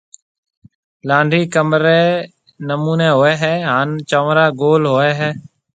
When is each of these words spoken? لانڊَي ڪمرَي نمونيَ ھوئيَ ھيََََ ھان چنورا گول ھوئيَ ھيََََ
لانڊَي 1.07 1.41
ڪمرَي 1.53 2.03
نمونيَ 2.67 3.09
ھوئيَ 3.17 3.33
ھيََََ 3.41 3.53
ھان 3.69 3.89
چنورا 4.09 4.45
گول 4.61 4.81
ھوئيَ 4.93 5.11
ھيََََ 5.19 5.29